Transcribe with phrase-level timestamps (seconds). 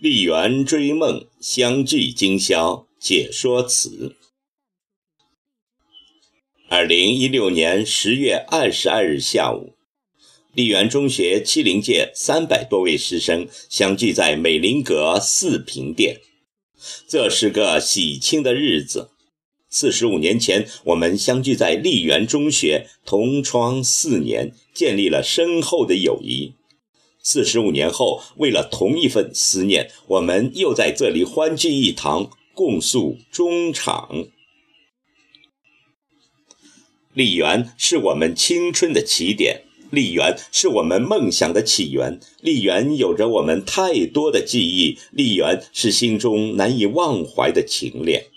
[0.00, 2.86] 丽园追梦，相聚今宵。
[3.00, 4.14] 解说词。
[6.68, 9.74] 二零一六年十月二十二日下午，
[10.54, 16.20] 丽园中学七零届三百多位师生相聚在美林阁四平殿。
[17.08, 19.10] 这是个喜庆的日子。
[19.68, 26.54] 四十五年前，我们相聚在丽园中学，同窗四年，建立了深厚的友谊。
[27.30, 34.28] 四十五年后，为了同一份思念，我们又在这里欢聚一堂，共诉衷肠。
[37.12, 48.28] 丽园是我们青春的起点，丽园是我们梦想的起源，丽园有着我们太多的记忆，丽园是心中难以忘怀的情恋。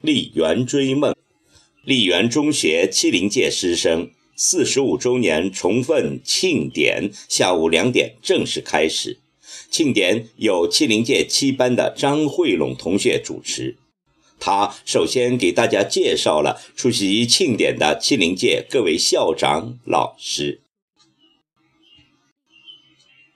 [0.00, 1.16] 丽园追梦，
[1.82, 4.12] 丽园中学七零届师生。
[4.42, 9.18] 四十五周年重奋庆典，下午两点正式开始。
[9.70, 13.76] 庆典由七零届七班的张慧龙同学主持。
[14.38, 20.62] 他首先给大家介绍了出席庆典的七零届各位校长、老师。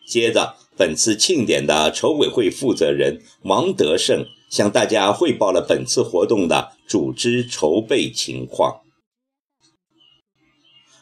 [0.08, 8.83] 接着，本次庆典的筹委会负责人王德胜向大家汇报了本次活动的组织筹备情况。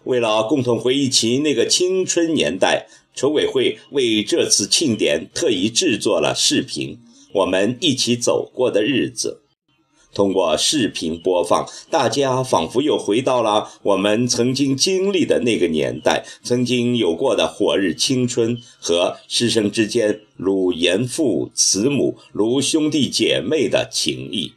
[0.05, 6.97] 为了共同回忆起那个青春年代，筹委会为这次庆典特意制作了视频
[7.33, 9.39] 《我们一起走过的日子》。
[10.15, 24.53] 通过视频播放，大家仿佛又回到了我们曾经经历的那个年代，曾经有过的火热青春和师生之间如严父慈母、如兄弟姐妹的情谊。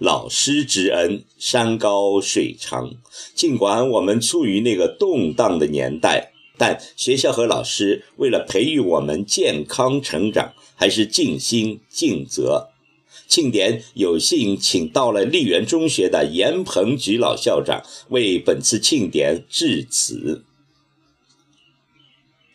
[0.00, 2.94] 老师之恩，山高水长。
[3.34, 12.70] 尽管我们处于那个动荡的年代，但学校和老师为了培育我们健康成长，还是尽心尽责。
[13.28, 20.46] 庆典有幸请到了丽园中学的严鹏举老校长为本次庆典致辞。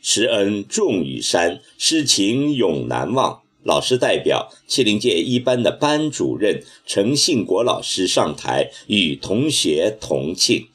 [0.01, 3.44] 师恩重于山，师情永难忘。
[3.65, 10.67] 老师代表七零届一班的班主任陈信国老师上台与同学同庆。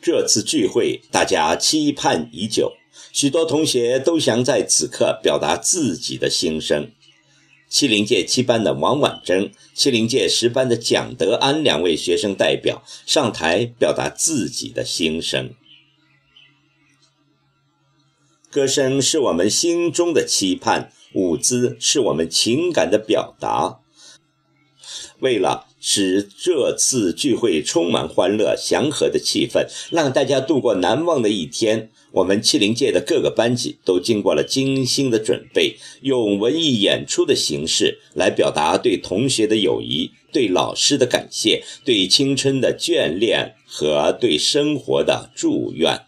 [0.00, 2.74] 这次聚会大家期盼已久，
[3.12, 6.92] 许多同学都想在此刻表达自己的心声。
[7.68, 15.54] 七零届七班的王婉珍、七零届十班的蒋德安两位学生代表上台表达自己的心声。
[18.52, 23.78] 歌声是我们心中的期盼，舞姿是我们情感的表达。
[25.20, 46.02] 为了使这次聚会充满欢乐、祥和的气氛，让大家度过难忘的一天，我们七零届的各个班级都经过了精心的准备，用文艺演出的形式来表达对同学的友谊、对老师的感谢、对青春的眷恋和对生活的祝愿。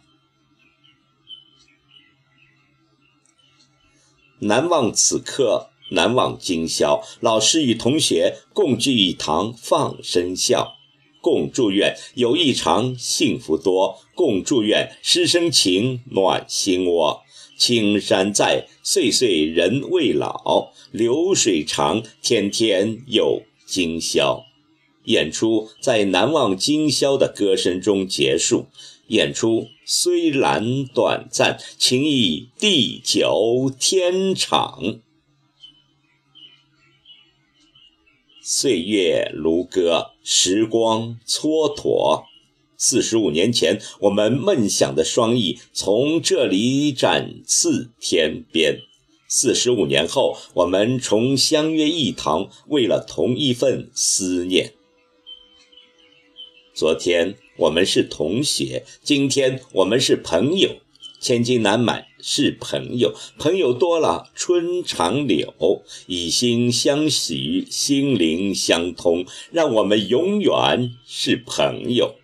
[4.44, 7.02] 难忘此刻，难忘今宵。
[7.20, 10.74] 老师与同学共聚一堂，放声笑，
[11.22, 13.98] 共祝愿友谊长，幸福多。
[14.14, 17.22] 共祝愿师生情暖心窝。
[17.56, 24.44] 青山在，岁岁人未老；流水长，天天有今宵。
[25.04, 28.66] 演出在难忘今宵的歌声中结束。
[29.08, 35.00] 演出虽然短暂，情谊地久天长。
[38.42, 42.24] 岁月如歌，时光蹉跎。
[42.76, 48.80] 四十五年前，我们梦想的双翼从这里展翅天边；
[49.28, 54.74] 四十五年后，我们重相约一堂，为了同一份思念。
[56.74, 60.76] 昨天我们是同学，今天我们是朋友。
[61.20, 65.54] 千金难买是朋友，朋友多了春常柳。
[66.06, 72.16] 以心相许，心灵相通，让我们永远是朋友。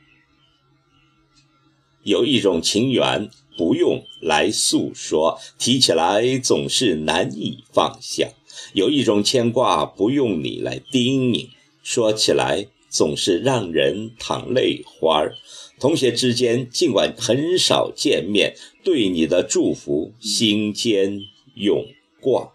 [2.03, 8.35] 有一种情缘不用来诉说，提起来总是难以放下；
[8.75, 11.49] 有一种牵挂不用你来叮咛，
[11.83, 12.67] 说起来。
[12.91, 15.37] 总是让人淌泪花儿。
[15.79, 18.55] 同学之间尽管很少见面，
[18.85, 21.21] 对你的祝福心间
[21.55, 21.87] 永
[22.21, 22.53] 挂。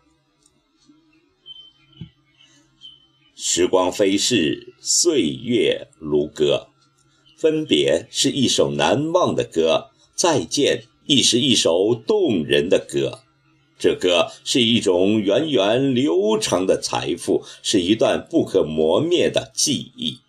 [3.35, 6.67] 时光飞逝，岁月如歌，
[7.37, 13.21] 分别是一首难忘的歌，再见亦是一首动人的歌。
[13.77, 20.19] 这歌是一种源远流长的财富，是一段不可磨灭的记忆，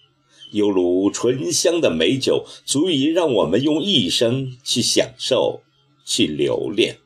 [0.50, 5.62] 犹如醇香的美酒，足以让我们用一生去享受、
[6.04, 6.98] 去留恋。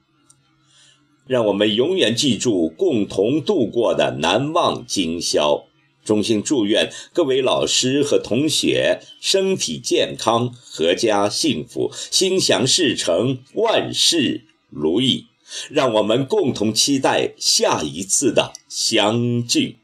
[1.26, 5.64] 让我们永远记住共同度过的难忘今宵。
[6.02, 15.26] 衷心祝愿各位老师和同学身体健康、阖家幸福、心想事成、万事如意。
[15.69, 19.80] 让我们共同期待下一次的相聚。